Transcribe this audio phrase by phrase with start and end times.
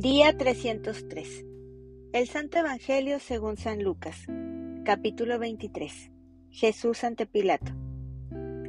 [0.00, 1.44] Día 303.
[2.12, 4.26] El Santo Evangelio según San Lucas.
[4.84, 6.12] Capítulo 23.
[6.50, 7.72] Jesús ante Pilato.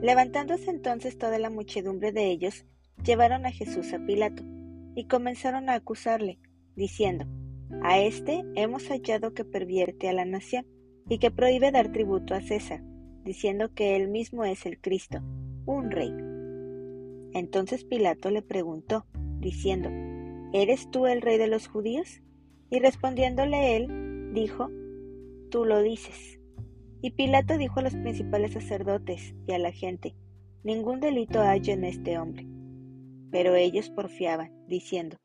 [0.02, 2.66] Levantándose entonces toda la muchedumbre de ellos,
[3.06, 4.42] llevaron a Jesús a Pilato,
[4.96, 6.40] y comenzaron a acusarle,
[6.76, 7.28] diciendo,
[7.84, 10.66] A este hemos hallado que pervierte a la nación,
[11.08, 12.82] y que prohíbe dar tributo a César,
[13.24, 15.20] diciendo que él mismo es el Cristo,
[15.68, 16.12] un rey.
[17.40, 19.06] Entonces Pilato le preguntó,
[19.40, 19.92] diciendo,
[20.52, 22.24] ¿Eres tú el rey de los judíos?
[22.72, 24.70] Y respondiéndole él, dijo,
[25.52, 26.40] Tú lo dices.
[27.02, 30.16] Y Pilato dijo a los principales sacerdotes y a la gente,
[30.64, 32.48] Ningún delito hay en este hombre.
[33.32, 35.18] Pero ellos porfiaban, diciendo,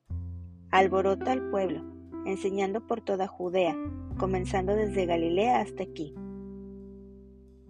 [0.70, 1.82] Alborota al pueblo,
[2.26, 3.74] enseñando por toda Judea,
[4.18, 6.14] comenzando desde Galilea hasta aquí.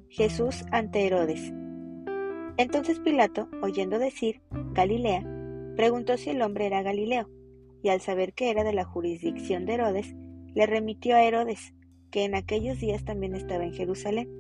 [0.09, 1.53] Jesús ante Herodes.
[2.57, 5.25] Entonces Pilato, oyendo decir Galilea,
[5.77, 7.29] preguntó si el hombre era Galileo
[7.85, 10.17] y al saber que era de la jurisdicción de Herodes,
[10.55, 11.75] le remitió a Herodes,
[12.11, 14.31] que en aquellos días también estaba en Jerusalén.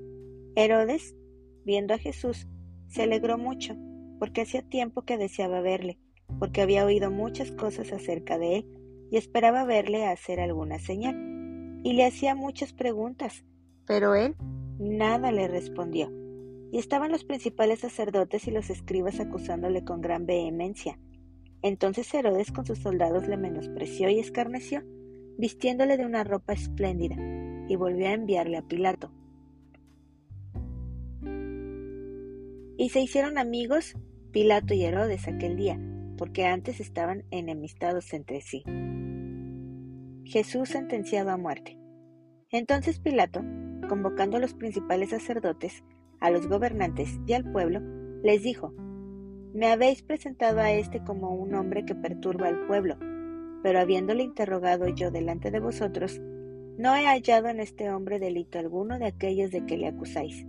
[0.57, 1.15] Herodes,
[1.63, 2.49] viendo a Jesús,
[2.89, 3.77] se alegró mucho,
[4.19, 5.99] porque hacía tiempo que deseaba verle,
[6.39, 8.67] porque había oído muchas cosas acerca de él
[9.11, 11.15] y esperaba verle hacer alguna señal.
[11.85, 13.45] Y le hacía muchas preguntas,
[13.87, 14.37] pero él
[14.79, 16.11] nada le respondió.
[16.73, 20.99] Y estaban los principales sacerdotes y los escribas acusándole con gran vehemencia.
[21.65, 24.83] Entonces Herodes con sus soldados le menospreció y escarneció,
[25.39, 27.17] vistiéndole de una ropa espléndida,
[27.67, 29.11] y volvió a enviarle a Pilato.
[32.77, 33.97] Y se hicieron amigos
[34.31, 35.81] Pilato y Herodes aquel día,
[36.19, 38.63] porque antes estaban enemistados entre sí.
[40.27, 41.79] Jesús sentenciado a muerte.
[42.51, 43.43] Entonces Pilato,
[43.89, 45.83] convocando a los principales sacerdotes,
[46.21, 47.81] a los gobernantes y al pueblo,
[48.23, 48.75] les dijo,
[49.55, 52.97] me habéis presentado a éste como un hombre que perturba al pueblo,
[53.63, 56.21] pero habiéndole interrogado yo delante de vosotros,
[56.77, 60.45] no he hallado en este hombre delito alguno de aquellos de que le acusáis,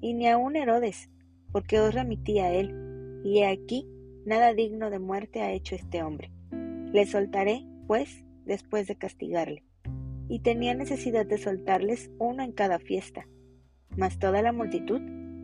[0.00, 1.10] y ni aun Herodes,
[1.50, 3.88] porque os remití a él, y he aquí,
[4.24, 6.30] nada digno de muerte ha hecho este hombre.
[6.92, 9.64] Le soltaré, pues, después de castigarle.
[10.28, 13.26] Y tenía necesidad de soltarles uno en cada fiesta.
[13.96, 15.00] Mas toda la multitud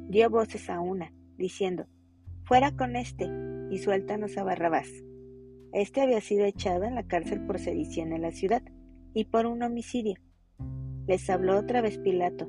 [0.08, 1.86] dio voces a una, diciendo,
[2.46, 3.26] Fuera con este
[3.70, 4.90] y suéltanos a Barrabás.
[5.72, 8.62] Este había sido echado en la cárcel por sedición en la ciudad
[9.14, 10.16] y por un homicidio.
[11.06, 12.46] Les habló otra vez Pilato,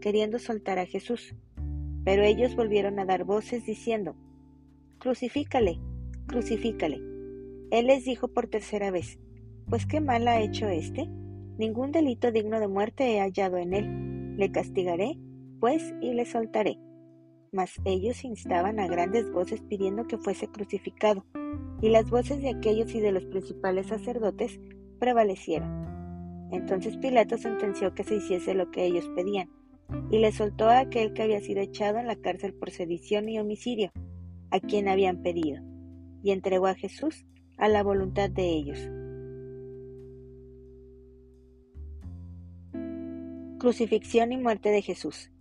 [0.00, 1.36] queriendo soltar a Jesús,
[2.04, 4.16] pero ellos volvieron a dar voces diciendo,
[4.98, 5.78] Crucifícale,
[6.26, 6.96] crucifícale.
[7.70, 9.20] Él les dijo por tercera vez,
[9.70, 11.08] Pues qué mal ha hecho éste.
[11.58, 14.36] Ningún delito digno de muerte he hallado en él.
[14.36, 15.16] Le castigaré,
[15.60, 16.80] pues, y le soltaré
[17.52, 21.24] mas ellos instaban a grandes voces pidiendo que fuese crucificado,
[21.80, 24.60] y las voces de aquellos y de los principales sacerdotes
[24.98, 26.48] prevalecieron.
[26.50, 29.50] Entonces Pilato sentenció que se hiciese lo que ellos pedían,
[30.10, 33.38] y le soltó a aquel que había sido echado en la cárcel por sedición y
[33.38, 33.92] homicidio,
[34.50, 35.62] a quien habían pedido,
[36.22, 37.26] y entregó a Jesús
[37.56, 38.90] a la voluntad de ellos.
[43.58, 45.32] Crucifixión y muerte de Jesús.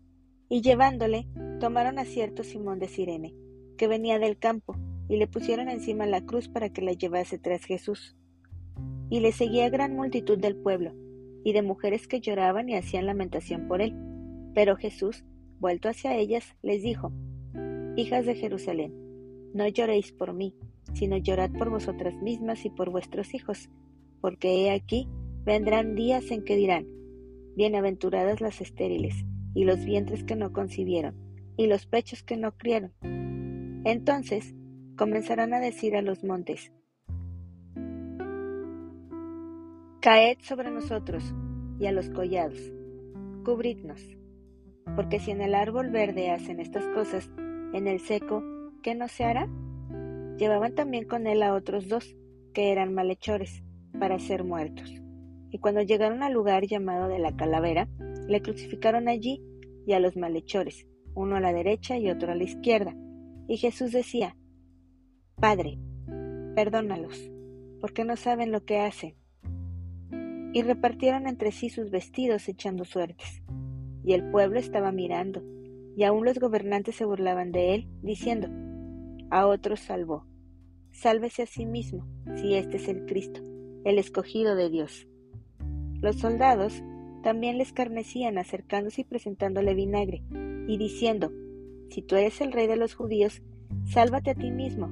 [0.50, 1.28] Y llevándole,
[1.60, 3.34] tomaron a cierto Simón de Sirene,
[3.78, 4.76] que venía del campo,
[5.10, 8.16] y le pusieron encima la cruz para que la llevase tras Jesús.
[9.10, 10.94] Y le seguía gran multitud del pueblo,
[11.44, 13.96] y de mujeres que lloraban y hacían lamentación por él.
[14.54, 15.24] Pero Jesús,
[15.60, 17.12] vuelto hacia ellas, les dijo,
[17.96, 18.94] Hijas de Jerusalén,
[19.54, 20.54] no lloréis por mí,
[20.94, 23.70] sino llorad por vosotras mismas y por vuestros hijos,
[24.22, 25.08] porque he aquí
[25.46, 26.86] vendrán días en que dirán,
[27.56, 31.16] Bienaventuradas las estériles, y los vientres que no concibieron,
[31.58, 32.94] y los pechos que no criaron.
[33.84, 34.56] Entonces
[34.96, 36.72] comenzarán a decir a los montes,
[40.00, 41.34] Caed sobre nosotros,
[41.80, 42.72] y a los collados,
[43.44, 44.02] cubridnos,
[44.96, 47.30] porque si en el árbol verde hacen estas cosas,
[47.74, 48.44] en el seco,
[48.82, 49.50] ¿qué no se hará?
[50.38, 52.16] Llevaban también con él a otros dos,
[52.54, 53.64] que eran malhechores,
[54.00, 54.94] para ser muertos.
[55.50, 57.88] Y cuando llegaron al lugar llamado de la calavera,
[58.28, 59.42] le crucificaron allí
[59.86, 60.86] y a los malhechores,
[61.18, 62.96] uno a la derecha y otro a la izquierda.
[63.48, 64.38] Y Jesús decía,
[65.36, 65.80] Padre,
[66.56, 67.32] perdónalos,
[67.82, 69.16] porque no saben lo que hacen.
[70.54, 73.42] Y repartieron entre sí sus vestidos echando suertes.
[74.04, 75.44] Y el pueblo estaba mirando,
[75.96, 78.48] y aún los gobernantes se burlaban de él, diciendo,
[79.32, 80.26] A otros salvó.
[80.92, 83.42] Sálvese a sí mismo, si este es el Cristo,
[83.84, 85.08] el escogido de Dios.
[86.00, 86.84] Los soldados
[87.28, 90.24] también le escarnecían acercándose y presentándole vinagre,
[90.66, 91.30] y diciendo,
[91.90, 93.42] Si tú eres el rey de los judíos,
[93.84, 94.90] sálvate a ti mismo.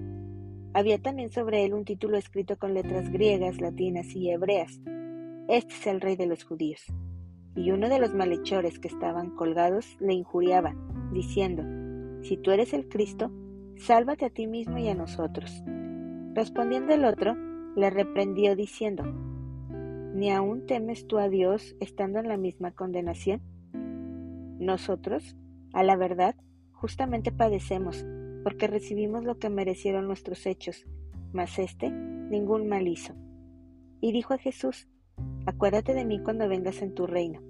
[0.73, 4.81] Había también sobre él un título escrito con letras griegas, latinas y hebreas.
[5.47, 6.83] Este es el rey de los judíos.
[7.55, 10.75] Y uno de los malhechores que estaban colgados le injuriaba,
[11.13, 11.63] diciendo,
[12.21, 13.31] Si tú eres el Cristo,
[13.77, 15.63] sálvate a ti mismo y a nosotros.
[16.33, 17.33] Respondiendo el otro,
[17.77, 19.05] le reprendió diciendo,
[20.15, 23.41] ¿Ni aún temes tú a Dios estando en la misma condenación?
[24.57, 25.35] Nosotros,
[25.73, 26.35] a la verdad,
[26.71, 28.05] justamente padecemos,
[28.41, 30.85] porque recibimos lo que merecieron nuestros hechos,
[31.33, 33.13] mas éste ningún mal hizo.
[33.99, 34.87] Y dijo a Jesús,
[35.45, 37.41] Acuérdate de mí cuando vengas en tu reino.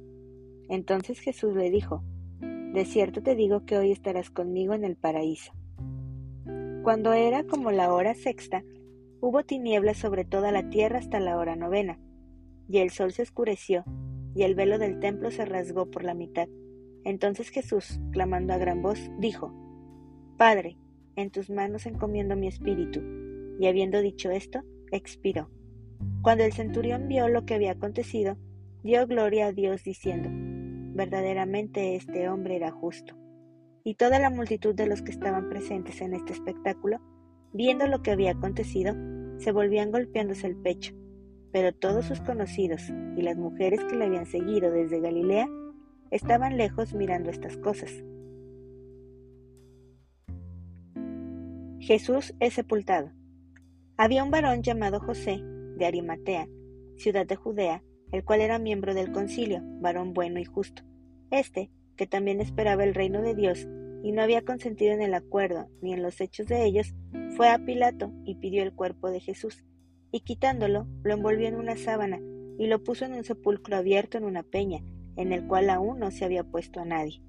[0.67, 2.03] Entonces Jesús le dijo,
[2.39, 5.53] De cierto te digo que hoy estarás conmigo en el paraíso.
[6.81, 8.63] Cuando era como la hora sexta,
[9.21, 11.99] hubo tinieblas sobre toda la tierra hasta la hora novena,
[12.67, 13.83] y el sol se oscureció,
[14.35, 16.47] y el velo del templo se rasgó por la mitad.
[17.03, 19.53] Entonces Jesús, clamando a gran voz, dijo,
[20.37, 20.77] Padre,
[21.15, 23.01] en tus manos encomiendo mi espíritu.
[23.59, 25.49] Y habiendo dicho esto, expiró.
[26.21, 28.37] Cuando el centurión vio lo que había acontecido,
[28.83, 30.29] dio gloria a Dios diciendo,
[30.93, 33.15] verdaderamente este hombre era justo.
[33.83, 36.99] Y toda la multitud de los que estaban presentes en este espectáculo,
[37.53, 38.93] viendo lo que había acontecido,
[39.37, 40.93] se volvían golpeándose el pecho
[41.55, 42.81] pero todos sus conocidos
[43.15, 45.47] y las mujeres que le habían seguido desde Galilea
[46.11, 47.93] estaban lejos mirando estas cosas.
[51.79, 53.13] Jesús es sepultado.
[53.95, 55.39] Había un varón llamado José,
[55.77, 56.49] de Arimatea,
[56.97, 57.81] ciudad de Judea,
[58.11, 60.83] el cual era miembro del concilio, varón bueno y justo.
[61.31, 63.65] Este, que también esperaba el reino de Dios
[64.03, 66.93] y no había consentido en el acuerdo ni en los hechos de ellos,
[67.37, 69.63] fue a Pilato y pidió el cuerpo de Jesús
[70.15, 72.21] y quitándolo, lo envolvió en una sábana
[72.57, 74.79] y lo puso en un sepulcro abierto en una peña,
[75.17, 77.21] en el cual aún no se había puesto a nadie.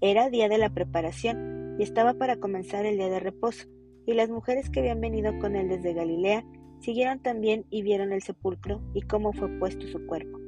[0.00, 3.68] Era día de la preparación y estaba para comenzar el día de reposo,
[4.06, 6.42] y las mujeres que habían venido con él desde Galilea
[6.80, 10.38] siguieron también y vieron el sepulcro y cómo fue puesto su cuerpo.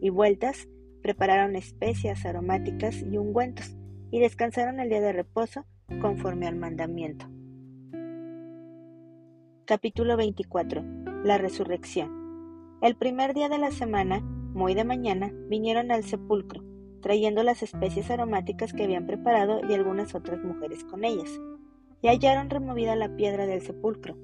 [0.00, 0.66] Y vueltas,
[1.02, 3.76] prepararon especias aromáticas y ungüentos,
[4.10, 5.66] y descansaron el día de reposo
[6.00, 7.26] conforme al mandamiento.
[9.68, 10.82] Capítulo 24
[11.24, 12.78] la resurrección.
[12.80, 16.64] El primer día de la semana, muy de mañana, vinieron al sepulcro,
[17.02, 21.38] trayendo las especies aromáticas que habían preparado y algunas otras mujeres con ellas.
[22.00, 24.16] Y hallaron removida la piedra del sepulcro,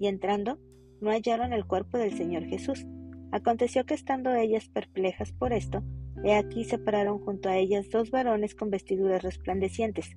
[0.00, 0.58] y entrando,
[1.00, 2.84] no hallaron el cuerpo del Señor Jesús.
[3.30, 5.84] Aconteció que estando ellas perplejas por esto,
[6.24, 10.16] he aquí se pararon junto a ellas dos varones con vestiduras resplandecientes,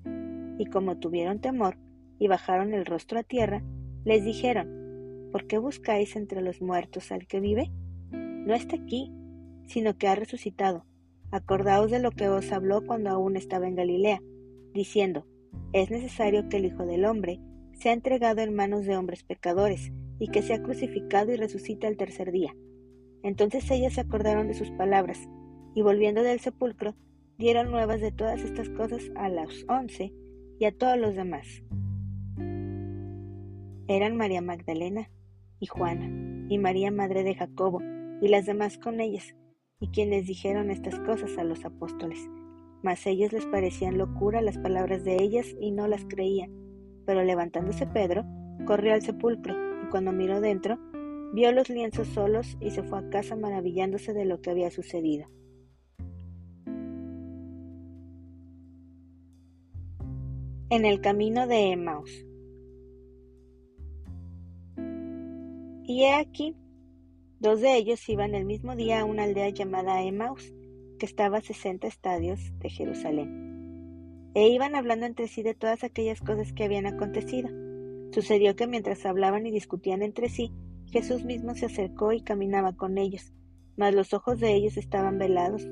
[0.58, 1.78] y como tuvieron temor,
[2.18, 3.62] y bajaron el rostro a tierra,
[4.04, 4.82] les dijeron,
[5.32, 7.70] ¿Por qué buscáis entre los muertos al que vive?
[8.10, 9.10] No está aquí,
[9.66, 10.84] sino que ha resucitado.
[11.30, 14.20] Acordaos de lo que os habló cuando aún estaba en Galilea,
[14.74, 15.26] diciendo,
[15.72, 17.40] es necesario que el Hijo del Hombre
[17.72, 22.30] sea entregado en manos de hombres pecadores, y que sea crucificado y resucite al tercer
[22.30, 22.54] día.
[23.22, 25.18] Entonces ellas se acordaron de sus palabras,
[25.74, 26.94] y volviendo del sepulcro,
[27.38, 30.12] dieron nuevas de todas estas cosas a los once
[30.60, 31.62] y a todos los demás.
[33.88, 35.10] Eran María Magdalena,
[35.58, 37.80] y Juana, y María Madre de Jacobo,
[38.20, 39.34] y las demás con ellas,
[39.80, 42.18] y quienes dijeron estas cosas a los apóstoles.
[42.82, 46.50] Mas ellos les parecían locura las palabras de ellas y no las creían.
[47.06, 48.24] Pero levantándose Pedro,
[48.66, 50.78] corrió al sepulcro, y cuando miró dentro,
[51.32, 55.26] vio los lienzos solos y se fue a casa maravillándose de lo que había sucedido.
[60.70, 62.26] En el camino de Emmaus.
[65.84, 66.54] Y he aquí,
[67.40, 70.54] dos de ellos iban el mismo día a una aldea llamada Emmaus,
[70.98, 74.30] que estaba a sesenta estadios de Jerusalén.
[74.34, 77.50] E iban hablando entre sí de todas aquellas cosas que habían acontecido.
[78.12, 80.52] Sucedió que mientras hablaban y discutían entre sí,
[80.92, 83.32] Jesús mismo se acercó y caminaba con ellos,
[83.76, 85.66] mas los ojos de ellos estaban velados,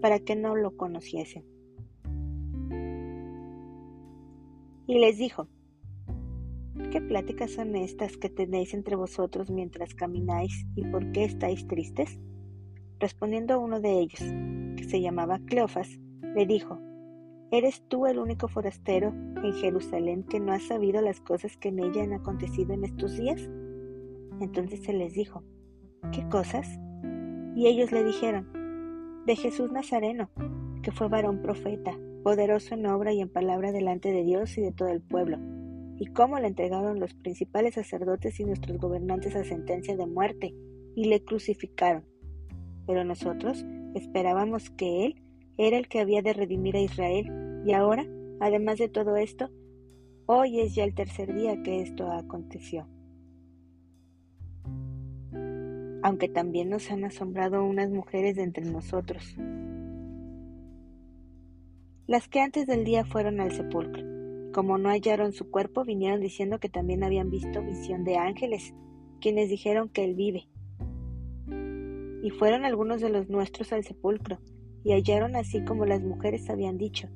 [0.00, 1.44] para que no lo conociesen.
[4.86, 5.48] Y les dijo,
[6.74, 12.18] ¿Qué pláticas son estas que tenéis entre vosotros mientras camináis y por qué estáis tristes?
[12.98, 14.20] Respondiendo a uno de ellos,
[14.76, 16.00] que se llamaba Cleofas,
[16.34, 16.80] le dijo,
[17.52, 19.14] ¿Eres tú el único forastero
[19.44, 23.16] en Jerusalén que no ha sabido las cosas que en ella han acontecido en estos
[23.16, 23.48] días?
[24.40, 25.44] Entonces se les dijo,
[26.10, 26.66] ¿qué cosas?
[27.54, 28.48] Y ellos le dijeron,
[29.26, 30.28] de Jesús Nazareno,
[30.82, 34.72] que fue varón profeta, poderoso en obra y en palabra delante de Dios y de
[34.72, 35.38] todo el pueblo
[35.98, 40.54] y cómo le entregaron los principales sacerdotes y nuestros gobernantes a sentencia de muerte
[40.94, 42.04] y le crucificaron.
[42.86, 45.22] Pero nosotros esperábamos que Él
[45.56, 48.06] era el que había de redimir a Israel y ahora,
[48.40, 49.50] además de todo esto,
[50.26, 52.88] hoy es ya el tercer día que esto aconteció.
[56.04, 59.34] aunque también nos han asombrado unas mujeres de entre nosotros,
[62.06, 64.13] las que antes del día fueron al sepulcro.
[64.54, 68.72] Como no hallaron su cuerpo, vinieron diciendo que también habían visto visión de ángeles,
[69.20, 70.48] quienes dijeron que él vive.
[72.22, 74.38] Y fueron algunos de los nuestros al sepulcro,
[74.84, 77.08] y hallaron así como las mujeres habían dicho,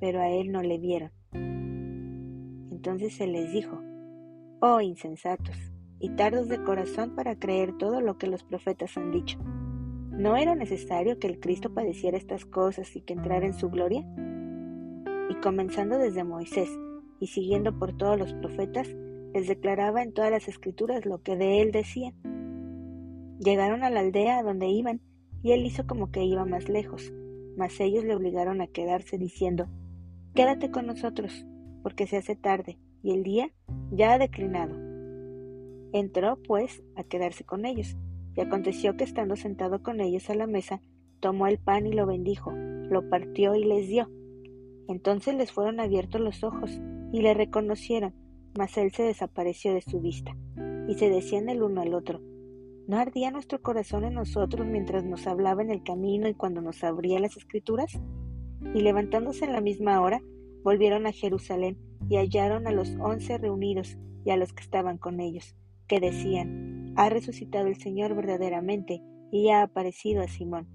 [0.00, 1.10] pero a él no le vieron.
[2.72, 3.78] Entonces se les dijo,
[4.60, 5.56] Oh insensatos,
[6.00, 9.38] y tardos de corazón para creer todo lo que los profetas han dicho.
[10.12, 14.00] ¿No era necesario que el Cristo padeciera estas cosas y que entrara en su gloria?
[15.28, 16.70] Y comenzando desde Moisés
[17.20, 18.88] y siguiendo por todos los profetas,
[19.34, 22.14] les declaraba en todas las escrituras lo que de él decían.
[23.38, 25.00] Llegaron a la aldea donde iban,
[25.42, 27.12] y él hizo como que iba más lejos,
[27.56, 29.68] mas ellos le obligaron a quedarse diciendo,
[30.34, 31.46] Quédate con nosotros,
[31.82, 33.50] porque se hace tarde, y el día
[33.90, 34.74] ya ha declinado.
[35.92, 37.96] Entró, pues, a quedarse con ellos,
[38.34, 40.82] y aconteció que estando sentado con ellos a la mesa,
[41.20, 44.10] tomó el pan y lo bendijo, lo partió y les dio.
[44.88, 46.80] Entonces les fueron abiertos los ojos,
[47.12, 48.14] y le reconocieron,
[48.56, 50.36] mas él se desapareció de su vista.
[50.88, 52.20] Y se decían el uno al otro,
[52.86, 56.84] ¿no ardía nuestro corazón en nosotros mientras nos hablaba en el camino y cuando nos
[56.84, 57.98] abría las escrituras?
[58.74, 60.22] Y levantándose en la misma hora,
[60.62, 65.20] volvieron a Jerusalén y hallaron a los once reunidos y a los que estaban con
[65.20, 70.66] ellos que decían, ha resucitado el Señor verdaderamente y ha aparecido a Simón.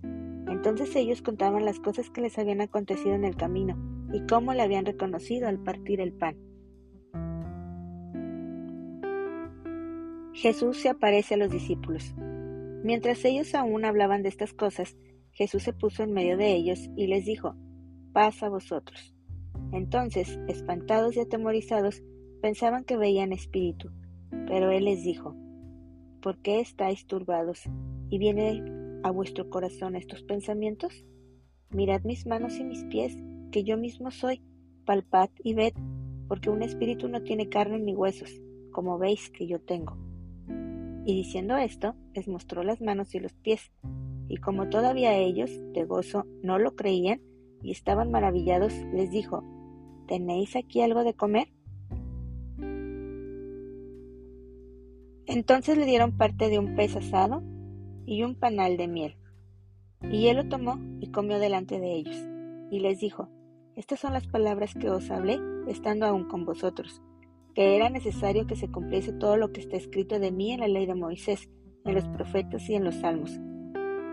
[0.52, 3.78] Entonces ellos contaban las cosas que les habían acontecido en el camino
[4.14, 6.38] y cómo le habían reconocido al partir el pan.
[10.34, 12.14] Jesús se aparece a los discípulos.
[12.84, 14.98] Mientras ellos aún hablaban de estas cosas,
[15.32, 17.56] Jesús se puso en medio de ellos y les dijo,
[18.14, 19.14] paz a vosotros.
[19.72, 22.04] Entonces, espantados y atemorizados,
[22.42, 23.92] pensaban que veían espíritu
[24.48, 25.36] pero él les dijo,
[26.22, 27.64] ¿por qué estáis turbados
[28.10, 28.64] y viene
[29.04, 31.06] a vuestro corazón estos pensamientos?
[31.70, 33.18] Mirad mis manos y mis pies,
[33.52, 34.42] que yo mismo soy,
[34.86, 35.74] palpad y ved,
[36.28, 38.42] porque un espíritu no tiene carne ni huesos,
[38.72, 39.98] como veis que yo tengo.
[41.06, 43.72] Y diciendo esto, les mostró las manos y los pies,
[44.28, 47.22] y como todavía ellos, de gozo, no lo creían
[47.64, 49.44] y estaban maravillados, les dijo,
[50.08, 51.48] ¿tenéis aquí algo de comer?
[55.26, 57.44] Entonces le dieron parte de un pez asado
[58.06, 59.18] y un panal de miel.
[60.10, 62.16] Y él lo tomó y comió delante de ellos.
[62.72, 63.30] Y les dijo,
[63.76, 67.02] Estas son las palabras que os hablé estando aún con vosotros,
[67.54, 70.68] que era necesario que se cumpliese todo lo que está escrito de mí en la
[70.68, 71.50] ley de Moisés,
[71.86, 73.40] en los profetas y en los salmos.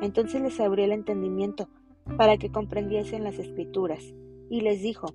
[0.03, 1.69] Entonces les abrió el entendimiento
[2.17, 4.03] para que comprendiesen las escrituras,
[4.51, 5.15] y les dijo,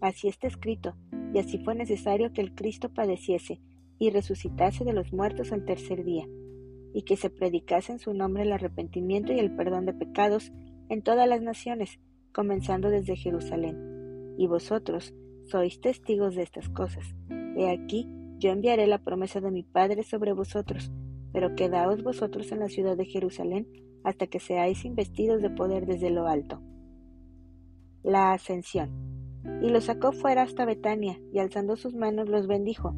[0.00, 0.94] Así está escrito,
[1.34, 3.60] y así fue necesario que el Cristo padeciese
[3.98, 6.26] y resucitase de los muertos al tercer día,
[6.92, 10.52] y que se predicase en su nombre el arrepentimiento y el perdón de pecados
[10.88, 12.00] en todas las naciones,
[12.32, 14.34] comenzando desde Jerusalén.
[14.38, 17.04] Y vosotros sois testigos de estas cosas.
[17.56, 20.90] He aquí, yo enviaré la promesa de mi Padre sobre vosotros,
[21.32, 23.68] pero quedaos vosotros en la ciudad de Jerusalén
[24.02, 26.62] hasta que seáis investidos de poder desde lo alto.
[28.02, 28.90] La ascensión.
[29.62, 32.94] Y los sacó fuera hasta Betania, y alzando sus manos los bendijo,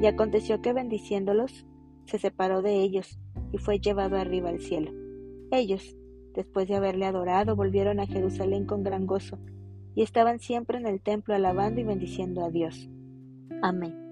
[0.00, 1.66] y aconteció que bendiciéndolos,
[2.06, 3.18] se separó de ellos
[3.54, 4.90] y fue llevado arriba al cielo.
[5.52, 5.96] Ellos,
[6.34, 9.38] después de haberle adorado, volvieron a Jerusalén con gran gozo,
[9.94, 12.90] y estaban siempre en el templo alabando y bendiciendo a Dios.
[13.62, 14.03] Amén.